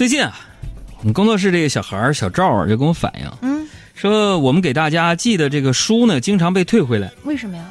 [0.00, 0.34] 最近啊，
[1.00, 7.66] 我们工作室这个小孩儿小赵儿就跟我反映，嗯，说我们给大家寄的这个书呢，经常被退回来，为什么呀？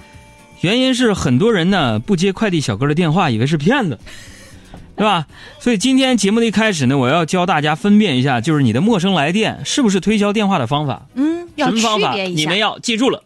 [0.62, 3.98] 原因是很多人呢不接快递小哥的电话，以为是骗子，
[4.96, 5.26] 对吧？
[5.58, 11.08] 所以今天节目的一开始呢，我要教大家分辨一下，就是你的陌生来电是不是推销电话的方法。
[11.16, 12.14] 嗯，要什么方法？
[12.14, 12.60] 别一下你们。
[12.60, 13.24] 要记住了。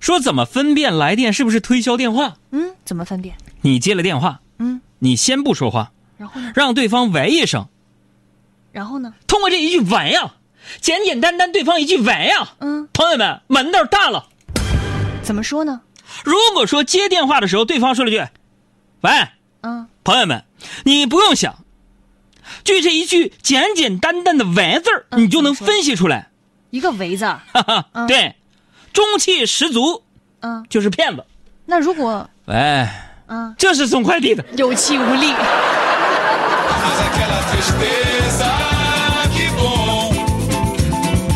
[0.00, 2.34] 说怎么分辨来电是不是推销电话？
[2.50, 3.36] 嗯，怎么分辨？
[3.60, 6.52] 你接了电话，嗯，你先不说话，然后呢？
[6.54, 7.66] 让对方喂一声。
[8.72, 9.14] 然后呢？
[9.26, 10.34] 通过这一句“喂呀”，
[10.80, 14.26] 简简单单对方一句“喂呀嗯”，，朋友们门道大了。
[15.22, 15.80] 怎么说呢？
[16.24, 18.18] 如果说接电话的时候，对方说了句
[19.02, 19.10] “喂”，
[19.62, 20.44] 嗯，朋友们，
[20.84, 21.64] 你不用想，
[22.64, 26.28] 就这一句简简单单的“喂”字儿，嗯你就能分析出来。
[26.70, 27.24] 一个围字。
[27.24, 28.36] 哈 哈，嗯对，
[28.92, 30.02] 中气十足
[30.40, 31.24] 嗯，就是骗子。
[31.66, 32.86] 那如果喂，
[33.26, 34.44] 嗯这是送快递的。
[34.56, 35.32] 有气无力，
[36.88, 38.50] Mas aquela tristeza,
[39.34, 40.10] que bom,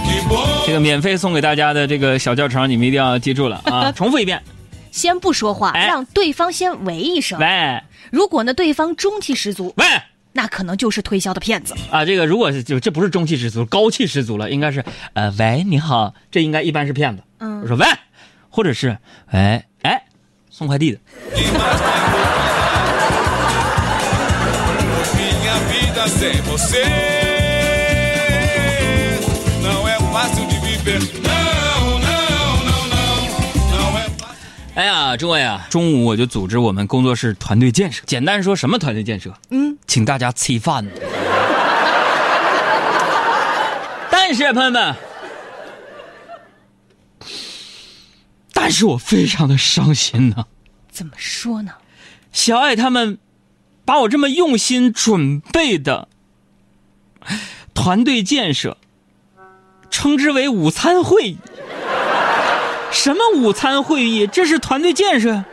[0.07, 0.67] que bom.
[0.67, 3.93] 这个免费送给大家的这个小教程，你们一定要记住了啊！
[3.93, 4.43] 重复一遍，
[4.91, 7.39] 先不说话，哎让对方先喂一声。
[7.39, 9.85] 喂如果呢，对方中气十足，喂
[10.33, 11.75] 那可能就是推销的骗子。
[11.91, 12.07] 啊！
[12.07, 17.23] 这个如果是就这不是中气十足，高气十足了，应该是呃喂你好，这应该一般是骗子。
[17.41, 17.87] 嗯我说喂，
[18.49, 18.97] 或者是
[19.33, 20.03] 喂哎
[20.49, 20.99] 送快递的。
[26.23, 26.81] Sem você
[29.61, 31.01] não é fácil de viver.
[31.21, 33.27] Não, não, não, não,
[33.73, 34.47] não é fácil.
[34.77, 38.05] 哎呀，诸位啊，中午我就组织我们工作室团队建设。
[38.07, 39.35] 简单说，什么团队建设？
[39.51, 40.87] 嗯，请大家吃饭。
[44.09, 44.95] 但是朋友们，
[48.53, 50.47] 但是我非常的伤心呢、
[50.89, 51.73] 怎么说呢？
[52.31, 53.19] 小爱他们
[53.85, 56.09] 把我这么用心准备的
[57.75, 58.77] 团队建设
[59.91, 61.39] 称之为午餐会议。
[62.91, 64.27] 什么午餐会议？
[64.27, 65.45] 这是团队建设。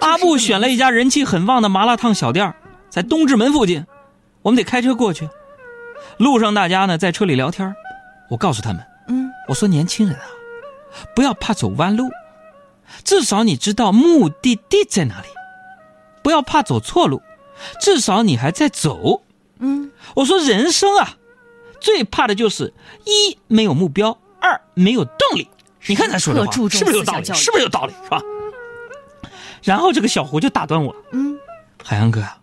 [0.00, 2.54] 阿布选了一家人气很旺的麻辣烫小店
[2.90, 3.86] 在东直门附近，
[4.42, 5.28] 我们得开车过去。
[6.18, 7.74] 路上大家呢在车里聊天
[8.28, 10.24] 我告诉他们，嗯，我说年轻人啊，
[11.14, 12.10] 不要怕走弯路，
[13.04, 15.28] 至少你知道目的地在哪里。
[16.22, 17.20] 不要怕走错路，
[17.80, 19.22] 至少你还在走。
[19.58, 21.16] 嗯，我说人生啊，
[21.80, 22.72] 最怕的就是
[23.04, 25.48] 一没有目标，二没有动力。
[25.86, 27.24] 你看他说的话是不是有道理？
[27.34, 27.92] 是不是有道理？
[28.04, 28.20] 是吧？
[29.62, 31.38] 然后这个小胡就打断我，嗯，
[31.82, 32.38] 海洋哥啊，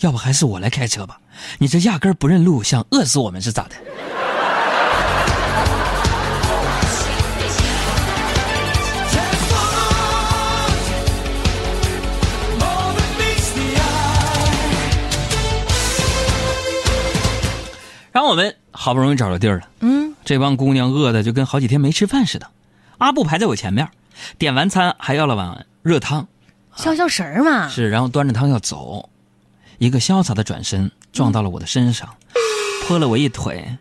[0.00, 1.18] 要不还是我来开车吧？
[1.58, 3.76] 你这压根儿不认路，想饿死我们是咋的？
[18.28, 22.46] 我们好不容易找着地儿了，嗯，这帮姑娘饿的就跟好几天没吃饭似的。
[22.98, 23.88] 阿布排在我前面，
[24.36, 26.28] 点完餐还要了碗热汤，
[26.76, 27.68] 消消食儿嘛。
[27.68, 29.08] 是，然后端着汤要走，
[29.78, 32.06] 一个潇洒的转身撞到了我的身上，
[32.86, 33.78] 泼了我一腿，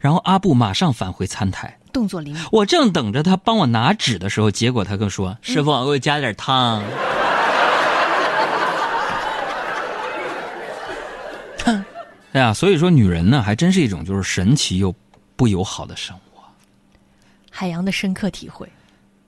[0.00, 1.78] 然后阿布马上返回餐台。
[1.92, 2.42] 动作灵敏。
[2.52, 6.82] 我正等着他帮我拿纸的时候，结果他跟我说：“师傅，给我加点汤。”
[12.36, 14.94] 哎呀，所以说女人呢，还真是一种就是神奇又
[15.36, 16.20] 不友好的生物。
[17.50, 18.68] 海洋的深刻体会。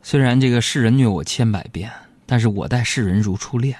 [0.02, 1.90] 虽然这个世人虐我千百遍，
[2.26, 3.74] 但是我待世人如初恋。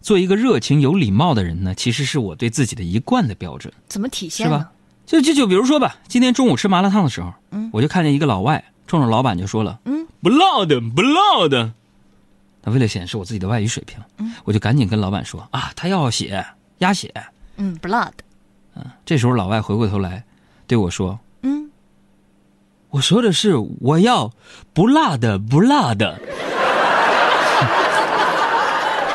[0.00, 4.70] 做一个热情有礼貌的人呢，其实是我对自己的一贯的标准，怎么体现呢是吧？？
[5.04, 11.70] 就就就比如说吧，今天中午吃麻辣烫的时候，嗯我就看见一个老外冲着老板就说了，嗯，不辣的，不辣的。
[12.62, 16.42] 那为了显示我自己的外语水平，嗯我就赶紧跟老板说啊，他要血
[16.78, 17.12] 鸭血。
[17.56, 18.12] 嗯，blood。
[19.04, 20.24] 这时候老外回过头来
[20.66, 21.70] 对我说，嗯，
[22.90, 24.30] 我说的是我要
[24.74, 26.18] 不辣的，不辣的。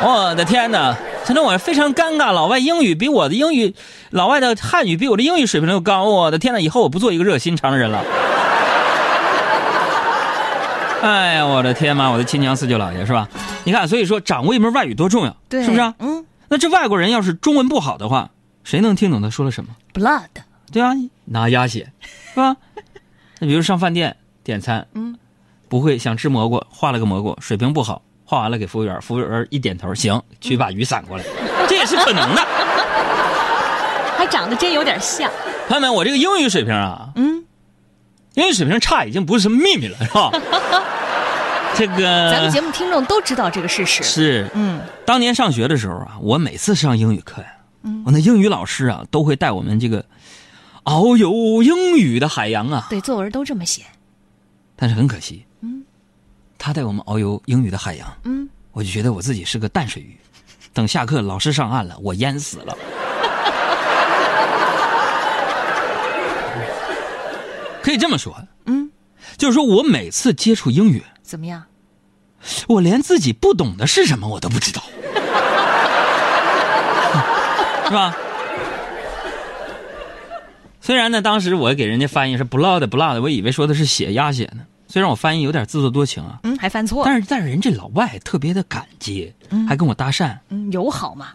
[0.01, 0.95] 我的天哪！
[1.23, 3.75] 真的我非常尴尬，老外英语比我的英语，
[4.09, 6.05] 老外的汉语比我的英语水平都高。
[6.05, 6.59] 我的天哪！
[6.59, 8.01] 以后我不做一个热心肠的人了。
[11.03, 12.09] 哎呀，我的天妈！
[12.09, 13.29] 我的亲娘四舅姥爷是吧？
[13.63, 15.93] 你看，所以说掌握一门外语多重要，对，是不是啊？
[15.99, 18.29] 嗯那这外国人要是中文不好的话，
[18.65, 20.27] 谁能听懂他说了什么？，blood。
[20.69, 20.91] 对啊，
[21.23, 22.57] 拿鸭血，是吧？
[23.39, 25.17] 那比如上饭店点餐，嗯，
[25.69, 31.23] 不会想吃蘑菇，画了个蘑菇，水平不好，画完了给服务员，服务员一点头，行，取把雨伞过来，
[31.69, 32.41] 这也是可能的。
[34.17, 35.31] 还长得真有点像。
[35.69, 37.45] 朋友们，我这个英语水平啊，嗯，
[38.33, 40.31] 英语水平差已经不是什么秘密了，是吧？
[41.81, 44.03] 这个咱们节目听众都知道这个事实。
[44.03, 47.47] 是嗯，当年上学的时候啊，我每次上英语课呀，
[48.05, 50.05] 我那英语老师啊，都会带我们这个
[50.83, 52.85] 遨游英语的海洋啊。
[52.87, 53.81] 对，作文都这么写。
[54.75, 55.83] 但是很可惜，嗯，
[56.59, 60.15] 他带我们遨游英语的海洋，嗯，我就觉得我自己是个淡水鱼。
[60.73, 62.77] 等下课，老师上岸了，我淹死了。
[67.81, 68.91] 可以这么说，嗯，
[69.35, 71.63] 就是说我每次接触英语，怎么样？
[72.67, 74.81] 我连自己不懂的是什么我都不知道，
[77.85, 78.15] 是吧？
[80.79, 84.65] 虽然呢，当时我给人家翻译是 blood blood，我以为说的是血鸭血呢。
[84.87, 87.03] 虽然我翻译有点自作多情啊，嗯，还犯错。
[87.05, 90.37] 但是但是人这老外特别的感激，嗯还跟我搭讪。
[90.49, 91.27] 嗯，友好嘛。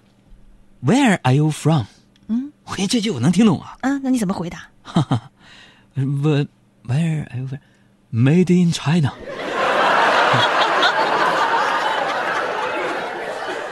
[0.84, 1.84] Where are you from？
[2.28, 3.78] 嗯嘿，这句我能听懂啊。
[3.80, 4.68] 嗯，那你怎么回答？
[5.94, 6.02] 我
[6.86, 9.12] Where are you from？Made in China。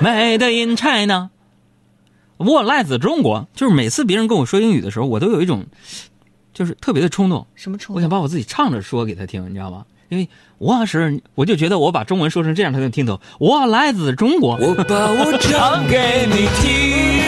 [0.00, 1.30] Made in China。
[2.36, 5.64] 我来自中国，就是每次别人跟我说英语的时候，我都有一种，
[6.52, 9.84] 就是特别的冲动，什么冲动我想把我自己唱着说给他听，你知道吗？
[10.08, 13.20] 因为我是，我就觉得我把中文说成这样，他能听懂。
[13.38, 17.22] 我来自中国，我把我唱给你听，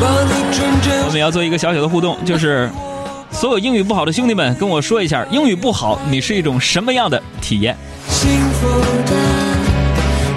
[0.00, 2.70] 把你纯真我们要做一个小小的互动，就是
[3.30, 7.76] 所有英语不好的兄弟们跟我说一下，英语不好你是一种什么样的体验？
[8.08, 8.68] 幸福
[9.04, 9.05] 的、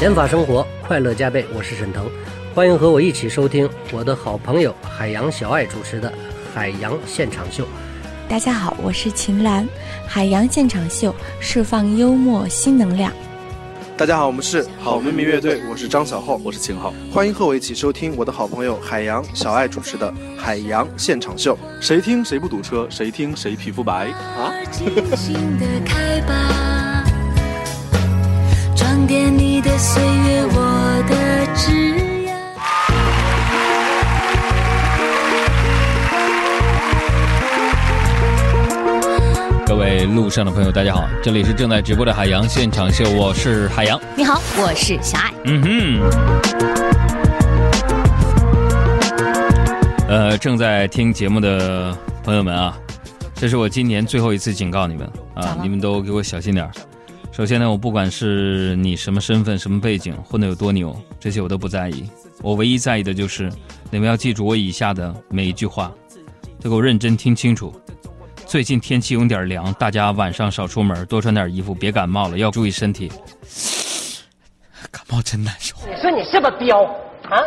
[0.00, 1.44] 减法生活，快乐加倍。
[1.54, 2.10] 我是沈腾，
[2.54, 6.08] 欢迎和我一起收听我的好朋友海洋小爱主持的
[6.54, 7.64] 《海洋现场秀》。
[8.26, 9.68] 大家好，我是秦岚，
[10.08, 13.12] 海洋现场秀释放幽默新能量。
[13.94, 21.54] 大家好，我们是好妹妹乐队，我是张小浩，我是秦昊，欢迎和我一起收听我的好朋友海洋小爱主持的《海洋现场秀》。
[21.78, 24.50] 谁听谁不堵车，谁听谁皮肤白啊！
[29.10, 31.72] 点你的岁月，我的枝
[32.24, 32.32] 桠。
[39.66, 44.00] 各位路上的朋友，大家好，这里是正在直播的海洋现场秀，我是海洋。
[44.16, 45.32] 你好，我是小爱。
[45.46, 46.00] 嗯哼，
[50.06, 51.92] 呃，正在听节目的
[52.22, 52.78] 朋友们啊，
[53.34, 55.04] 这是我今年最后一次警告你们
[55.34, 56.70] 啊，你们都给我小心点儿。
[57.32, 62.06] 首先呢，我不管是你什么身份、什么背景，混得有多牛，这些我都不在意。
[62.42, 63.50] 我唯一在意的就是
[63.90, 65.90] 你们要记住我以下的每一句话，
[66.60, 67.72] 都给我认真听清楚。
[68.46, 73.10] 最近天气有点凉，大家晚上少出门，多穿点衣服，别感冒了，要注意身体。
[74.90, 75.76] 感冒真难受。
[75.86, 76.82] 你说你是不是彪
[77.30, 77.38] 啊？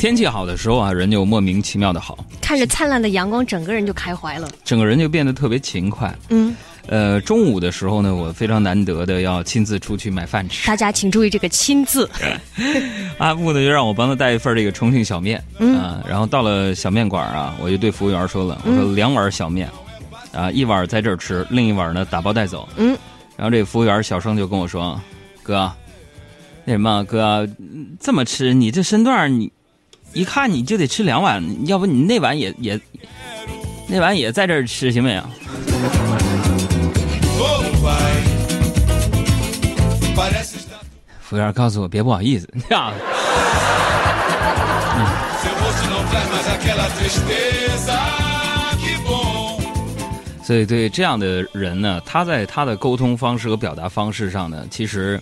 [0.00, 4.48] 天气好的时候啊，人就莫名其妙的好，看着灿烂的阳光，整个人就开怀了。
[4.64, 6.10] 整个人就变得特别勤快。
[6.30, 10.66] 嗯，呃，中午的时候呢，我非常难得的要亲自出去买饭吃。
[10.66, 12.08] 大家请注意这个“亲”自。
[13.18, 19.68] 阿布呢就让我帮他带一份这个重庆小面，嗯、啊，然后到了小面馆啊，我就对服务员说了，我说两碗小面，
[20.32, 22.66] 啊，一碗在这儿吃，另一碗呢打包带走。
[22.78, 22.96] 嗯，
[23.36, 24.98] 然后这服务员小声就跟我说，
[25.42, 25.70] 哥，
[26.64, 27.46] 那什么哥，
[28.00, 29.52] 这么吃你这身段你。
[30.12, 32.78] 一看你就得吃两碗，要不你那碗也也，
[33.86, 35.22] 那碗也在这儿吃行不行？
[41.20, 42.92] 服务员告诉我别不好意思，呀，
[50.42, 55.20] 所以对这样的人呢，他在他的沟通方式和表达方式上呢，其实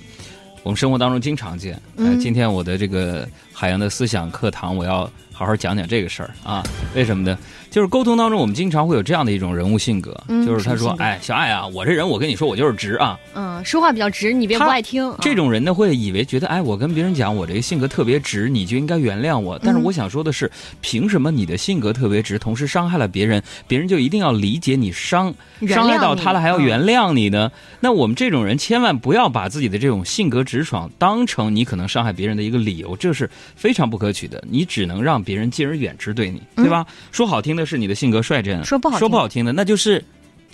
[0.68, 1.80] 我们生活当中经常见。
[1.96, 6.64] 呃，今天我的这个海洋的思想课堂，我要好好讲讲这个事儿啊。
[6.96, 7.38] 为什么呢？
[7.70, 13.16] 就是沟通当中，我们经常会有这样的一种人物性格，嗯就是他说：“什么性格哎，小爱啊，我这人，我跟你说，我就是直啊。
[13.34, 15.08] 嗯，说话比较直，你别不爱听。
[15.08, 19.56] 啊这种人呢，会以为觉得，哎，我跟别人讲我这个性格特别直，你就应该原谅我。
[19.62, 25.32] 但是嗯我想说的是，凭什么你的性格特别直，同时伤害了别人，别人就一定要理解你伤
[25.68, 27.52] 伤害到他了，还要嗯原谅你呢？
[27.80, 34.42] 那我们这种人千万不要把自己的这种性格直爽当成你可能伤害别人的一个理由，这是非常不可取的。
[34.48, 36.86] 你只能让别人敬而远之，对你，对吧？
[37.12, 40.02] 说好听的是你的性格率真，嗯说不好听说不好听的那就是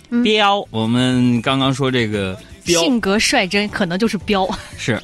[0.09, 0.67] 嗯彪。
[0.69, 4.45] 我们刚刚说这个彪性格率真，可能就是彪。
[4.77, 5.01] 是，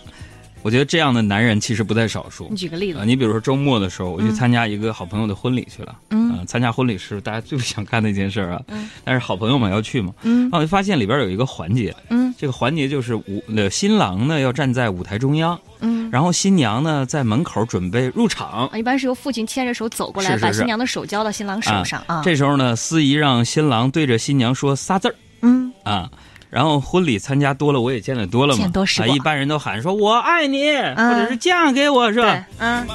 [0.62, 2.58] 我觉得这样的男人其实不在少数你。
[2.58, 5.96] 举个例子啊，，你比如说周末的时候，我去嗯参加一个好朋友的婚礼去了。
[6.10, 8.62] 嗯啊参加婚礼是大家 最不想干的一件事儿啊。
[8.68, 10.14] 嗯但是好朋友们要去嘛。
[10.24, 18.68] 嗯然后我就发现里边有一个环节，嗯这个环节就是舞呃新郎呢要站在舞台中央，嗯，然后新娘呢在门口准备入场。
[18.68, 22.22] 啊一般是由父亲牵着手走过来，是是是把新娘的手交到新郎手上啊。
[22.24, 26.10] 这时候呢，司仪让新郎对着新娘说仨字儿嗯，啊。
[26.50, 28.60] 然后婚礼参加多了，我也见得多了嘛。
[28.60, 32.86] 啊，见多识广一般人都喊说“我爱你”或嗯者是嫁给我，是吧对？，嗯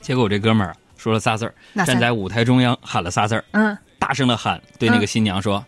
[0.00, 5.64] 结果我这哥们儿说了仨字儿，站在舞台中央喊了仨字儿，嗯，大声的喊，对那个新娘说：“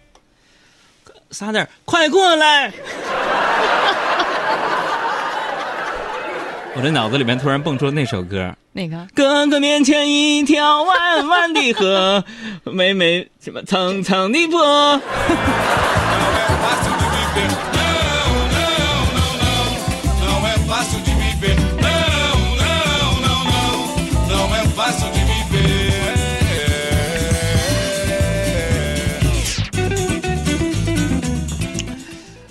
[1.32, 2.72] 仨字儿，快过来！”
[6.78, 12.24] 我这脑子里面突然蹦出了那首歌，哪个哥哥面前一条弯弯的河，
[12.70, 15.00] 妹妹什么层层的坡。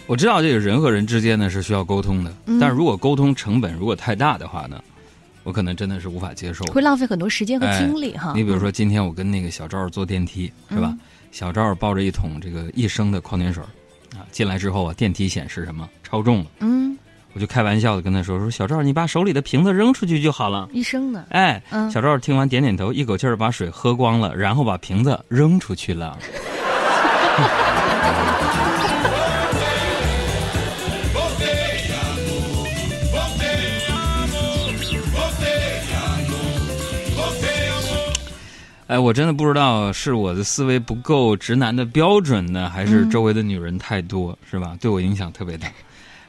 [0.07, 4.81] 我知道这个人和人之间呢是需要沟通的，嗯但是如果沟通成本如果太大的话呢，
[5.43, 6.65] 我可能真的是无法接受。
[6.67, 8.31] 会浪费很多时间和哎精力哈。
[8.33, 10.95] 你比如说，今天我跟那个小赵坐电梯，是吧？
[11.31, 13.61] 小赵抱着一桶这个一升的矿泉水
[14.15, 16.97] 啊，进来之后啊，电梯显示什么超重了，嗯，
[17.33, 20.69] 我就开玩笑的跟他说说，小赵，你把手里的瓶子扔出去就好了。
[20.71, 21.25] 一升呢？
[21.29, 26.17] 哎，嗯小赵听完点点头，一口气儿把水喝光了，然后把瓶子扔出去了。
[38.87, 44.77] 哎，我真的不知道是我的思维不够直男的标准呢，还是嗯周围的女人太多，是吧？
[44.79, 45.67] 对我影响特别大。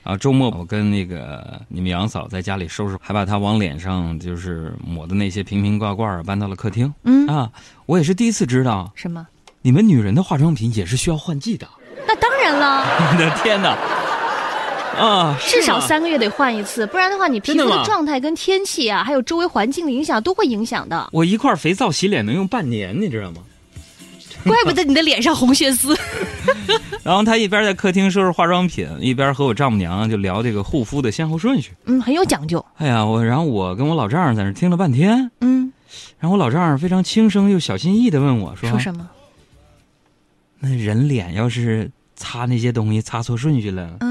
[0.03, 6.93] 啊，周末我跟那个你们杨嫂在家里收拾，还把她往脸上就是抹的那些瓶瓶罐罐搬到了客厅。
[7.05, 7.49] 嗯，啊，
[7.87, 9.25] 我也是第一次知道，什么？
[9.63, 11.69] 你们女人的化妆品也是需要换季的。
[12.09, 13.77] 那当然了， 我的天哪！
[14.99, 21.09] 啊，至少三个月得换一次，不然的话，你皮肤的状态跟天气啊，还有周围环境的影响都会影响的。
[21.13, 23.39] 我一块肥皂洗脸能用半年，你知道吗？
[24.45, 25.97] 怪不得你的脸上红血丝。
[27.03, 31.73] 然后他一边在客厅收拾化妆品，一边和我丈母娘就聊这个护肤的先后顺序。
[31.87, 32.65] 嗯，很有讲究。
[32.77, 35.73] 哎呀，我然后我跟我老丈人在那听了半天，嗯，
[36.19, 39.09] 然后我老丈人非常轻声又小心翼翼的问我说：“说什么？
[40.61, 44.08] 那人脸要是擦那些东西擦错顺序了，嗯，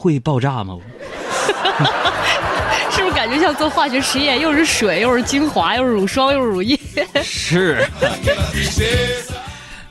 [0.00, 0.78] 会爆炸吗？”
[2.90, 4.40] 是不是感觉像做化学实验？
[4.40, 6.78] 又是水，又是精华，又是乳霜，又是乳液。
[7.22, 7.86] 是。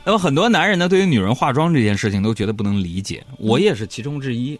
[0.04, 4.58] 那么很多男人呢，对于女人化妆这件事情都觉得不能理解，我也是其中之一，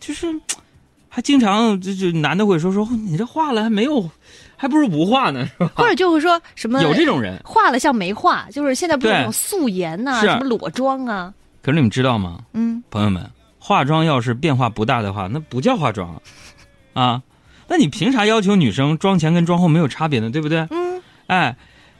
[0.00, 0.26] 就是
[1.08, 4.10] 还经常就就男的会说说哦你这化了还没有，
[4.56, 5.70] 还不如不化呢，是吧？
[5.76, 12.38] 或者就会说什么有这种人，化了像没化，就是现在不是有那种素颜呐、是什么裸妆啊，可是你们知道吗？
[12.52, 13.28] 嗯，朋友们，
[13.58, 17.22] 化妆要是变化不大的话，那不叫化妆啊，啊，
[17.68, 20.30] 那你凭啥要求女生妆前跟妆后没有差别呢？
[20.30, 20.66] 对不对？
[20.70, 21.56] 嗯，哎，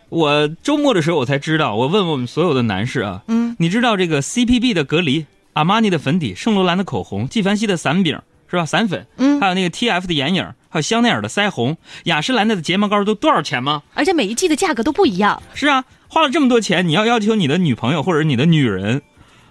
[0.09, 8.65] 我周末的时候我才知道，我问问我们所有的男士啊，嗯，你知道这个 CPB 的隔离、阿玛尼的粉底、圣罗兰的口红、纪梵希的散饼是吧？
[8.65, 13.83] 散粉，嗯还有那个 TF 的眼影，还有香奈儿的腮红、雅诗兰黛的睫毛膏都多少钱吗？
[13.95, 15.43] 而且每一季的价格都不一样。
[15.53, 19.03] 是啊，花了这么多钱，你要要求你的女朋友或者你的女人，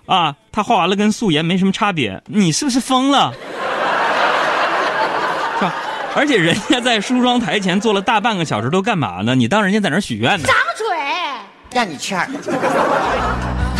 [0.08, 3.34] 啊，他画完了跟素颜没什么差别，你是不是疯了？
[5.60, 5.76] 是吧？
[6.16, 9.36] 而且人家在梳妆台前坐了大半个小时，都干嘛呢？
[9.36, 10.48] 你当人家在那儿许愿呢？
[10.48, 10.88] 张嘴
[11.72, 12.28] 让你欠儿。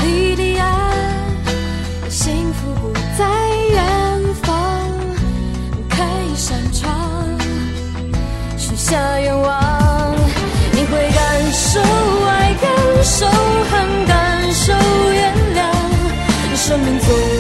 [0.04, 3.26] 你的爱，幸福不在
[3.72, 4.54] 远方，
[5.90, 6.94] 开一扇窗，
[8.58, 10.14] 许下愿望，
[10.74, 11.80] 你会感受
[12.28, 12.70] 爱，感
[13.04, 13.26] 受
[16.68, 17.37] 生命总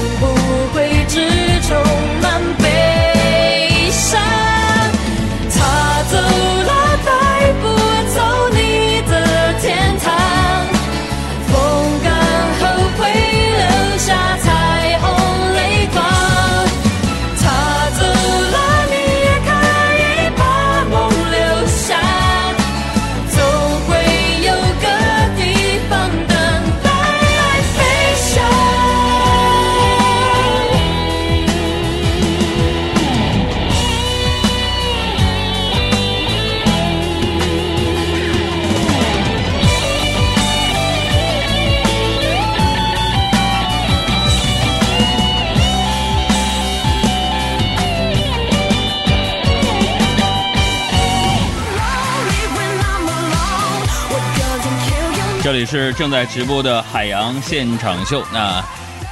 [55.57, 58.23] 里是正在直播的海洋现场秀。
[58.31, 58.63] 那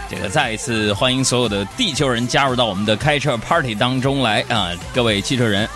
[0.08, 4.70] 这个再一次欢迎所有的地球人加入到我们的开车 party 当中来啊！
[4.94, 5.68] 各位汽车人，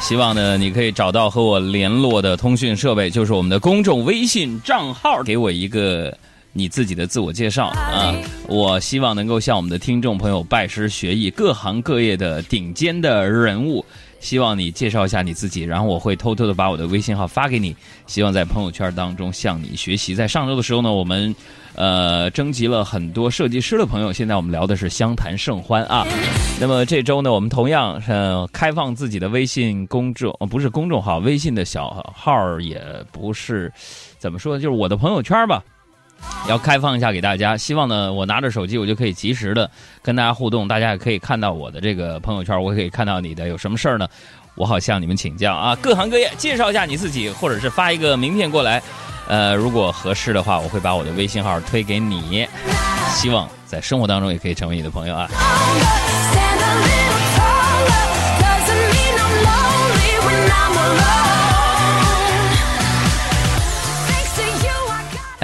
[0.00, 6.16] 希望呢你可以找到和我联络的通讯设备，就是我们的公众微信账号，给我一个
[6.52, 8.14] 你自己的自我介绍啊！
[8.46, 13.84] 我希望能够向我们的听众朋友拜师学艺，各行各业的顶尖的人物。
[14.24, 17.76] 希望你介绍一下你自己，然后我会偷偷的把我的微信号发给你，
[18.06, 20.14] 希望在朋友圈当中向你学习。
[20.14, 21.36] 在上周的时候呢，我们
[21.74, 26.06] 呃征集了很多设计师的朋友，现在我们聊的是相谈甚欢啊。
[26.58, 33.70] 那么这周呢，我们同样呃开放自己的微信公众，呃不是公众号，微信的小号也不是
[34.18, 35.62] 怎么说呢，就是我的朋友圈吧。
[36.48, 39.70] 要开放一下给大家，希望呢，我拿着手机，我就可以及时的
[40.02, 44.06] 跟大家互动，大家也可以看到我的这个朋友圈，我可以看到你的有什么事儿呢，
[44.54, 48.82] 我好向你们请教啊，各行各业介绍一下你自己，或者是发一个名片过来，
[49.26, 52.46] 呃，如果合适的话，我会把我的微信号推给你，
[53.08, 55.28] 希望在生活当中也可以成为你的朋友啊。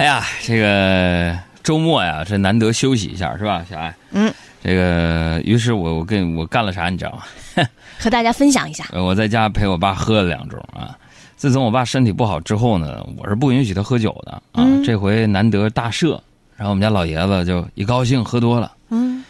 [0.01, 3.93] 哎呀，这个周末呀，这难得休息一下，是吧，小爱？
[4.09, 4.33] 嗯。
[4.63, 7.67] 这个，于是我我跟我干了啥，你知道吗？
[7.99, 8.83] 和大家分享一下。
[8.97, 10.97] 我在家陪我爸喝了两盅啊。
[11.35, 14.67] 自从我爸身体不好之后呢，我是不允许他喝酒的啊。
[14.83, 16.19] 这回难得大赦，
[16.57, 18.71] 然后我们家老爷子就一高兴喝多了。
[18.89, 19.23] 嗯。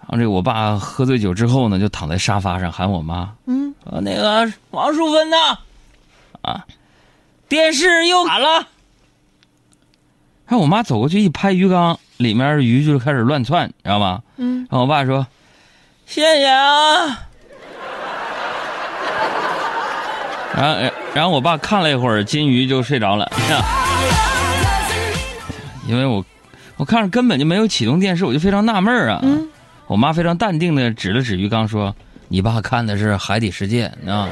[0.00, 3.32] 然后这我爸喝醉酒之后呢，就躺在沙发上喊我妈。
[3.46, 3.74] 嗯。
[3.88, 5.36] 说那个王淑芬呢？
[6.42, 6.62] 啊，
[7.48, 8.68] 电视又咋了？
[10.46, 14.20] 然后我妈走过去一拍鱼缸，里面鱼就开始乱窜，你知道吗？
[14.36, 14.58] 嗯。
[14.70, 15.26] 然后我爸说
[16.06, 17.06] ：“谢谢啊。
[20.56, 20.74] ”然后，
[21.14, 23.30] 然后我爸看了一会儿金鱼就睡着了，
[25.88, 26.24] 因为我
[26.76, 29.20] 我看着根本就没有启动电视，我就非常纳闷啊。
[29.22, 29.48] 嗯。
[29.86, 31.94] 我妈非常淡定的指了指鱼缸说
[32.28, 34.28] ：“你爸看的是《海底世界》啊。”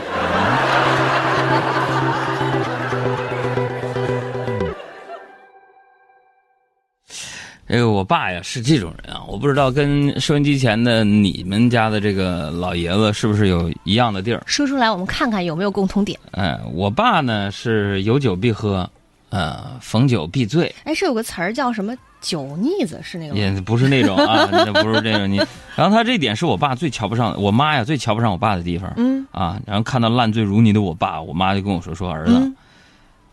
[7.72, 14.42] 这个我爸呀是这种人啊，我不知道跟收音机前的你们家的这个老爷子是不是有一样的地儿？
[14.44, 16.20] 说出来，我们看看有没有共同点。
[16.32, 18.86] 哎，我爸呢是有酒必喝，
[19.30, 20.70] 呃，逢酒必醉。
[20.84, 23.00] 哎，是有个词儿叫什么“酒腻子”？
[23.02, 23.34] 是那个？
[23.34, 25.26] 也不是那种啊，那不是这种。
[25.26, 25.38] 你，
[25.74, 28.92] 然后他这点是我爸最瞧不上，我妈呀最瞧不上我爸的地方。
[28.98, 29.26] 嗯。
[29.30, 32.52] 啊，然后看到烂醉如泥的我爸，我妈就跟我说：“说儿子，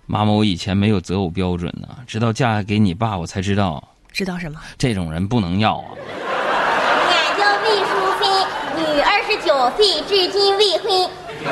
[0.06, 4.60] 妈妈，我以前没有择偶标准呢，直到嫁给你爸，我才知道。”知道什么？
[4.78, 5.86] 这种人不能要啊！
[7.10, 7.86] 俺叫魏淑
[8.20, 8.30] 芬，
[8.78, 11.10] 女，二十九岁，至今未婚。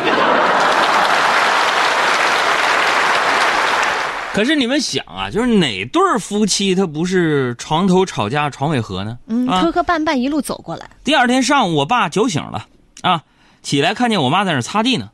[4.34, 9.18] 可是你们想啊，就是哪对夫妻他不是床头吵架床尾和呢？
[9.28, 10.88] 嗯，磕磕绊绊一路走过来。
[11.04, 12.68] 第二天上午，我爸酒醒了，
[13.02, 13.24] 啊，
[13.64, 15.10] 起来看见我妈在那擦地呢，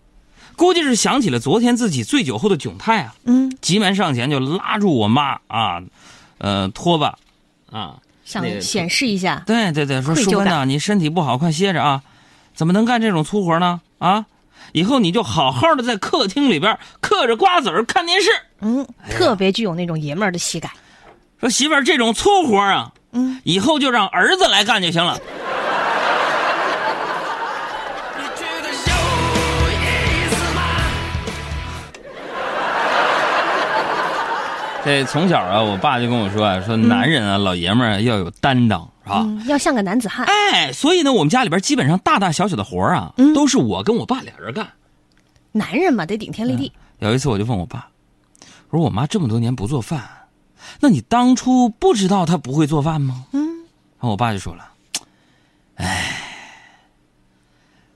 [0.57, 3.15] 估计是想起了昨天自己醉酒后的窘态啊。
[3.25, 5.81] 嗯，急忙上前就拉住我妈啊，
[6.39, 7.17] 呃，拖把。
[7.73, 12.01] 啊，想显示一下，对对对，说淑芬呐，你身体不好，快歇着啊！
[12.53, 13.81] 怎么能干这种粗活呢？
[13.97, 14.25] 啊，
[14.73, 18.29] 以后你就好好的在客厅里边嗑着瓜子儿看电视。
[18.61, 20.71] 嗯，特别具有那种爷们儿的喜感。
[21.39, 25.19] 说媳妇儿这种粗活啊，嗯，以后就让儿子来干就行了。
[34.85, 39.25] 这从小啊，我爸就跟我说啊，说男人啊，老爷们儿要有担当，是吧？
[39.47, 40.25] 要像个男子汉。
[40.25, 44.67] 哎，所以呢，我们家里边基本上大大小小的活啊，都是我跟我爸俩人干。
[45.53, 46.71] 男人嘛，得顶天立地。
[46.99, 47.87] 有一次，我就问我爸，
[48.69, 50.03] 我说我妈这么多年不做饭，
[50.81, 53.23] 那你当初不知道她不会做饭吗？
[53.31, 53.41] 嗯。
[53.41, 54.67] 然后我爸就说了，
[55.75, 56.17] 哎，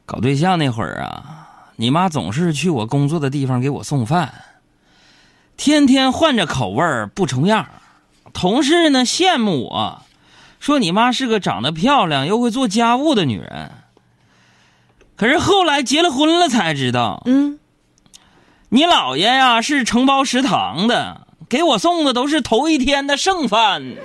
[0.05, 4.33] 搞对象那会儿啊，你妈总是去我工作的地方给我送饭。
[5.57, 7.67] 天天换着口味儿不重样
[8.31, 10.03] 同事呢羡慕我，
[10.59, 13.71] 说你妈是个长得漂亮又会做家务的女人。
[15.15, 17.57] 可是后来结了婚了才知道，嗯，
[18.69, 23.83] 你姥爷呀是承包食堂的，给我送的都是头一天的剩饭。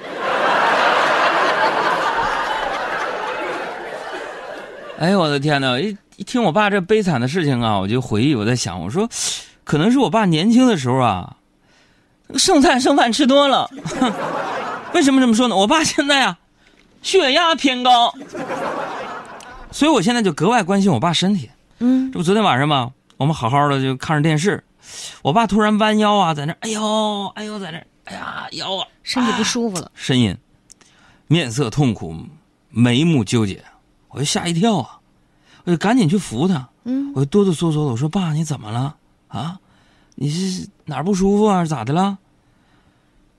[4.99, 5.79] 哎呦我的天哪！
[5.79, 9.07] 一一听我爸这悲惨的事情啊，我就回忆，我在想，我说，
[9.65, 11.37] 可能是我爸年轻的时候啊。
[12.37, 13.71] 剩菜剩饭吃多了，
[14.95, 15.57] 为什么这么说呢？
[15.57, 16.39] 我爸现在啊，
[17.03, 18.15] 血压偏高，
[19.71, 21.51] 所以我现在就格外关心我爸身体。
[21.79, 22.93] 嗯，这不昨天晚上吗？
[23.17, 24.65] 我们好好的就看着电视，
[25.23, 29.91] 我爸突然弯腰啊，在那，哎呦哎呦，在那哎呀腰啊，身体不舒服了。
[29.97, 30.37] 呻吟，
[31.27, 32.17] 面色痛苦，
[32.71, 33.65] 眉目纠结，
[34.09, 34.99] 我就吓一跳啊，
[35.65, 38.97] 我就赶紧去扶他，嗯，我就哆哆嗦嗦的，我说爸，你怎么了
[39.29, 39.59] 啊？
[40.15, 41.65] 你是哪儿不舒服啊？
[41.65, 42.19] 咋的了？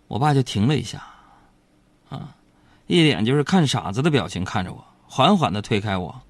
[0.07, 1.01] 我爸就停了一下，
[2.09, 2.35] 啊，
[2.87, 6.21] 一脸就是看傻子的表情看着我，缓缓的推开我，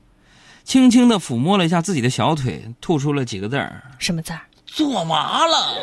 [0.64, 4.40] 轻轻的抚摸了一下自己的小腿，吐出了几个字儿：什么字儿？
[4.66, 5.76] 坐麻了。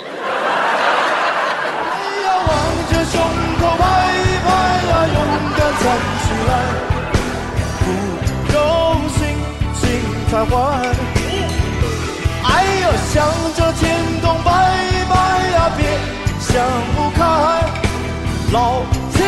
[1.92, 2.48] 哎呀，望
[2.90, 3.20] 着胸
[3.60, 3.84] 口拍
[4.16, 4.48] 一拍
[4.88, 5.16] 呀，勇
[5.56, 5.84] 敢站
[6.24, 6.50] 起来，
[7.84, 7.86] 不
[8.52, 8.56] 用
[9.10, 9.18] 心，
[9.74, 9.82] 心
[10.30, 10.54] 才坏。
[12.42, 13.84] 哎呦，向着天
[14.22, 14.24] 空
[15.76, 15.86] 别
[16.40, 16.62] 想
[16.96, 17.20] 不开，
[18.52, 19.18] 老天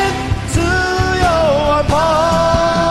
[0.49, 1.27] 自有
[1.71, 2.82] 安排。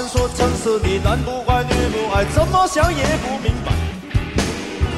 [0.00, 3.72] 们说城市里男不坏女不爱，怎么想也不明白。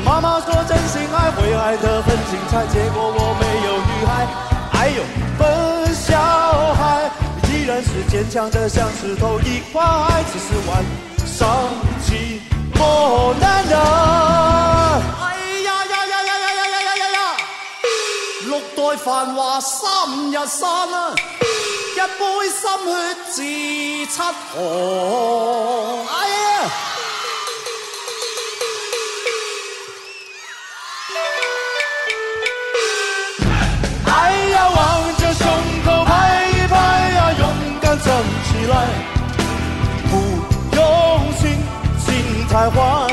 [0.05, 4.29] 妈妈说真心爱会爱得很精彩，结果我没有女孩。
[4.79, 5.03] 哎呦，
[5.37, 6.17] 笨小
[6.75, 7.11] 孩
[7.49, 9.83] 依然是坚强的像石头一块，
[10.33, 10.85] 只是晚
[11.27, 11.49] 上
[12.07, 12.39] 寂
[12.77, 13.77] 寞难忍。
[13.77, 15.35] 哎
[15.65, 17.19] 呀呀呀呀呀呀呀呀呀呀！
[18.47, 19.81] 六代繁华三
[20.31, 21.13] 日散啊！
[22.03, 22.91] 一杯心血
[23.31, 23.43] 自
[24.13, 24.19] 七
[24.51, 26.05] 河。
[26.11, 26.35] 哎呀！
[34.07, 34.11] 哎
[34.51, 34.79] 呀，望
[35.17, 35.47] 着胸
[35.85, 36.11] 口拍
[36.51, 36.75] 一拍
[37.15, 37.41] 呀，勇
[37.81, 38.13] 敢站
[38.49, 38.75] 起来，
[40.11, 40.13] 不
[40.75, 40.81] 用
[41.39, 41.43] 心，
[42.05, 42.11] 心
[42.49, 43.12] 太坏。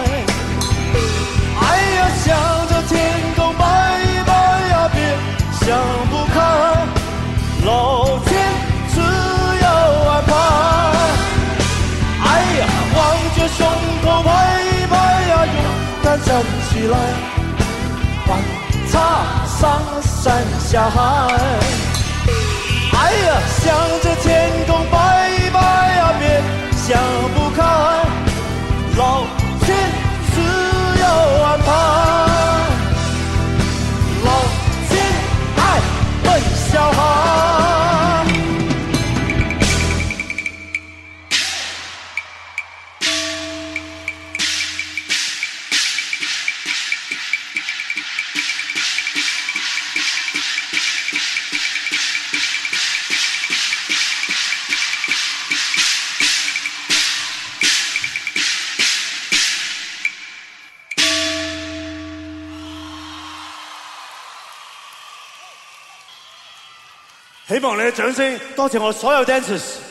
[16.79, 16.97] 起来，
[18.25, 18.39] 翻
[18.87, 19.01] 山
[19.59, 20.97] 上山下海，
[22.93, 26.41] 哎呀，向着天空拜一拜呀，别
[26.77, 26.97] 想
[27.35, 27.61] 不开，
[28.97, 29.38] 老。
[67.49, 69.88] 希望你嘅掌声多谢我所有 dancers。